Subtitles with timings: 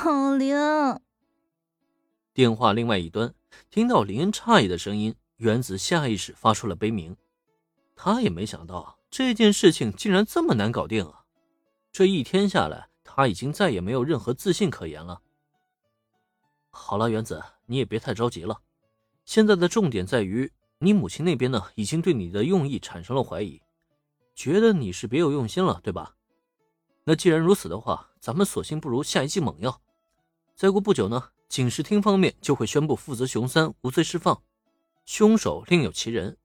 [0.00, 0.56] 好灵。
[2.32, 3.34] 电话另外一端，
[3.68, 7.14] 听到林恩诧异的声音，原子下意识发出了悲鸣。
[7.94, 11.26] 他也没想到这件事情竟然这么难搞定啊！
[11.92, 15.20] 这一天下来，他已经再也没有任何自信可言了。
[16.70, 18.58] 好了，原子，你也别太着急了。
[19.26, 23.60] 现在的重点在于，你母亲那边呢，已经对你的用意产生了怀疑，
[24.34, 26.16] 觉得你是别有用心了，对吧？
[27.04, 29.78] 那既然如此的话，咱们索性不如下一剂猛药。
[30.60, 34.42] 再过不久呢，警视厅方面就会宣布负责熊三无罪释放，
[35.06, 36.36] 凶手另有其人。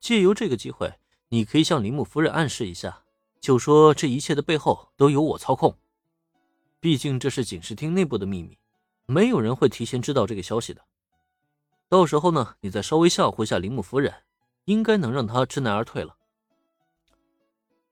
[0.00, 0.92] 借由这个机会，
[1.30, 3.04] 你可以向铃木夫人暗示一下，
[3.40, 5.74] 就说这一切的背后都由我操控。
[6.78, 8.58] 毕竟这是警视厅内部的秘密，
[9.06, 10.82] 没有人会提前知道这个消息的。
[11.88, 14.12] 到时候呢，你再稍微吓唬一下铃木夫人，
[14.66, 16.14] 应该能让她知难而退了。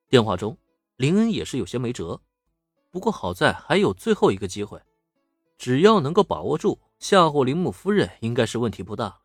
[0.07, 0.59] 电话中，
[0.97, 2.21] 林恩也是有些没辙，
[2.91, 4.79] 不过好在还有最后一个机会，
[5.61, 9.19] 只要能够把握住，吓唬铃木夫人应该是问题不大。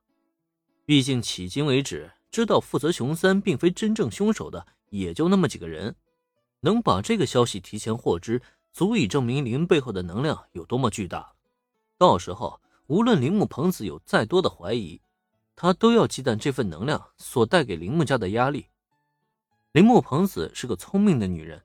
[0.85, 2.11] 毕竟迄今为止。
[2.29, 5.95] 知道负责熊三并非真正凶手的也就那么几个人，
[6.59, 8.41] 能把这个消息提前获知，
[8.73, 11.31] 足以证明林背后的能量有多么巨大。
[11.97, 14.99] 到时候，无论铃木朋子有再多的怀疑，
[15.55, 18.65] 他都要忌惮这份能量所带给铃木家的压力。
[19.71, 21.63] 铃木朋子是个聪明的女人，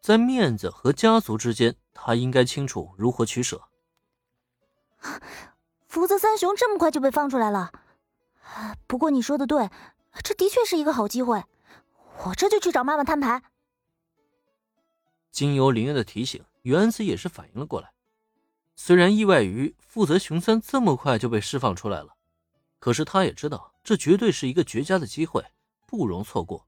[0.00, 3.60] 在面子和家族之间，她应该清楚如何取舍。
[5.86, 7.72] 福泽三雄这么快就被放出来了。
[8.86, 9.70] 不过你说的对，
[10.22, 11.44] 这的确是一个好机会，
[12.24, 13.42] 我这就去找妈妈摊牌。
[15.30, 17.92] 经由林月的提醒，原子也是反应了过来。
[18.74, 22.14] 虽然意外于负责熊三这么快就被释放出来了，
[22.78, 25.44] 可是他也知道这绝对是一个绝佳的机会，
[25.86, 26.66] 不容错过。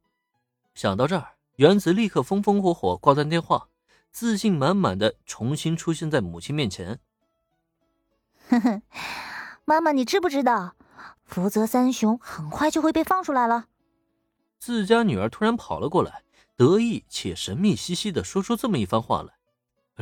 [0.74, 3.68] 想到这儿，原子立刻风风火火挂断电话，
[4.10, 7.00] 自信满满的重新出现在母亲面前。
[8.60, 8.82] 哼，
[9.64, 10.74] 妈妈，你知不知道？
[11.24, 13.66] 福泽三雄很快就会被放出来了。
[14.58, 16.24] 自家女儿突然跑了过来，
[16.56, 19.34] 得意且神秘兮兮的说出这么一番话来，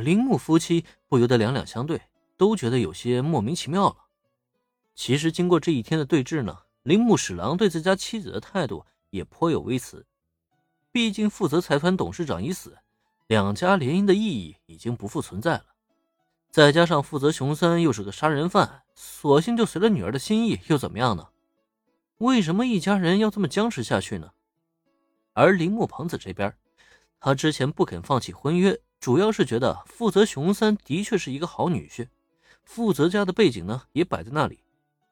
[0.03, 2.01] 铃木夫妻不由得两两相对，
[2.35, 3.95] 都觉得有些莫名其妙了。
[4.95, 10.05] 其实经过这一天的对峙呢，铃木史郎对自家妻子的态度也颇有微词。
[10.91, 12.75] 毕竟负责财团董事长已死，
[13.27, 15.65] 两家联姻的意义已经不复存在了。
[16.51, 21.29] 再加上负责熊三又是个杀人犯，索性就随了女儿的心意，又怎么样呢？
[22.17, 24.31] 为什么一家人要这么僵持下去呢？
[25.33, 26.53] 而铃木朋子这边，
[27.19, 32.07] 他之前不肯放弃婚约，主要是觉得负责熊三的确是一个好女婿，
[32.63, 34.63] 负责家的背景呢也摆在那里，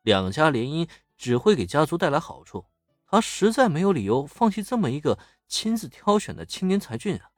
[0.01, 2.65] 两家联姻只会给家族带来好处，
[3.05, 7.29] 他实在没有理由放弃这么一个亲自挑选的青年才俊啊！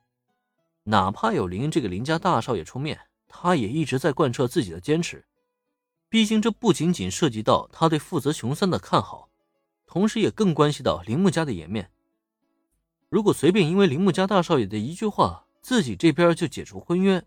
[0.84, 3.09] 哪怕有林这个林家大少爷出面。
[3.30, 5.26] 他也一直在贯彻自己的坚持，
[6.10, 9.30] 毕竟这不仅仅涉及到他对负责熊三的看好，
[9.86, 11.92] 同时也更关系到铃木家的颜面。
[13.08, 17.24] 如果随便因为铃木家大少爷的一句话，自己这边就解除婚约，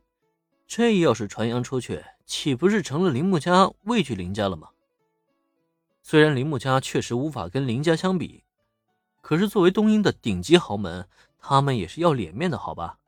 [0.66, 4.68] 这要是传扬出去，岂不是成了铃木家畏惧林家了吗？
[6.02, 8.42] 虽然铃木家确实无法跟林家相比，
[9.20, 11.08] 可是作为东英的顶级豪门，
[11.38, 12.98] 他们也是要脸面的，好吧？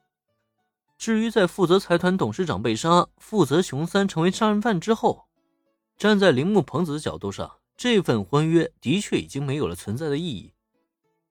[1.05, 5.27] 至于在负责财团董事长被杀，负责熊三成为杀人犯之后，
[5.99, 10.55] 站在铃木朋子的角度上，这份婚约的确已经没有了存在的意义。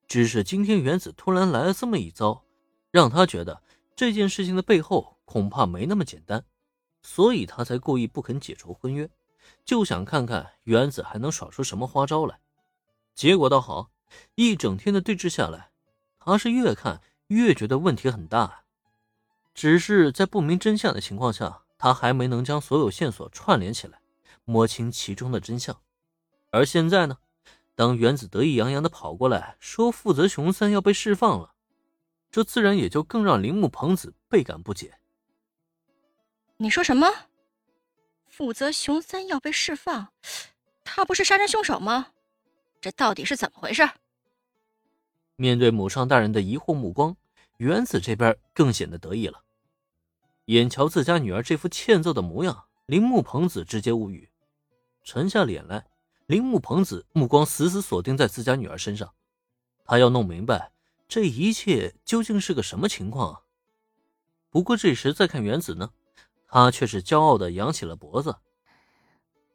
[0.07, 2.43] 只是今天原子突然来了这么一遭，
[2.91, 3.63] 让他觉得
[3.95, 6.45] 这件事情的背后恐怕没那么简单，
[7.01, 9.09] 所以他才故意不肯解除婚约，
[9.65, 12.39] 就想看看原子还能耍出什么花招来。
[13.15, 13.89] 结果倒好，
[14.35, 15.71] 一整天的对峙下来，
[16.19, 18.62] 他是越看越觉得问题很大。
[19.53, 23.99] 只是在不明真相的情况下，他还没能将所有线索串联起来，
[24.45, 25.79] 摸清其中的真相。
[26.51, 27.17] 而现在呢，
[27.75, 31.53] 当原子得意洋洋的跑过来说负责熊三要被释放了，
[32.31, 34.95] 这自然也就更让铃木朋子倍感不解。
[36.57, 37.07] 你说什么？
[38.27, 40.11] 负责熊三要被释放？
[40.83, 42.07] 他不是杀人凶手吗？
[42.81, 43.87] 这到底是怎么回事？
[45.35, 47.15] 面对母上大人的疑惑目光，
[47.57, 49.41] 原子这边更显得得意了。
[50.45, 54.29] 眼瞧自家女儿这副欠揍的模样，铃木朋子直接无语，
[55.03, 55.85] 沉下脸来。
[56.25, 59.13] 铃木朋子目光死死锁定在自家女儿身上，
[59.85, 60.71] 他要弄明白
[61.07, 63.41] 这一切究竟是个什么情况啊！
[64.49, 65.91] 不过这时再看原子呢，
[66.47, 68.37] 他却是骄傲的扬起了脖子。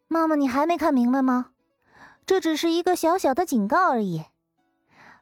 [0.08, 1.52] 妈妈，你还没看明白吗？
[2.26, 4.25] 这只是一个小小的警告而已。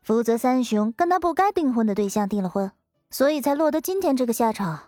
[0.03, 2.73] 福泽三雄跟他不该订婚的对象订了婚，
[3.11, 4.86] 所以才落得今天这个下场。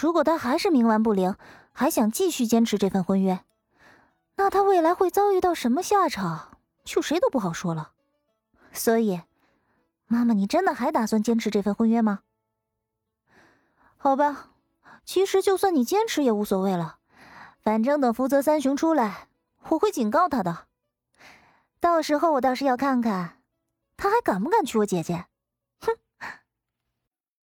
[0.00, 1.36] 如果他还是冥顽不灵，
[1.72, 3.44] 还想继续坚持这份婚约，
[4.34, 7.92] 那他未来会遭遇到什么下场，就谁都不好说了。
[8.72, 9.22] 所以，
[10.08, 12.20] 妈妈，你真的还打算坚持这份婚约吗？
[13.96, 14.50] 好吧，
[15.04, 16.98] 其实就算你坚持也无所谓了，
[17.62, 19.28] 反正等福泽三雄出来，
[19.68, 20.66] 我会警告他的。
[21.78, 23.38] 到时候我倒是要看看，
[23.96, 25.26] 他还敢不敢娶我姐姐。